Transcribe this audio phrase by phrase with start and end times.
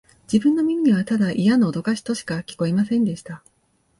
[0.23, 3.43] 自分の耳には、ただイヤなおどかしとしか聞こえませんでした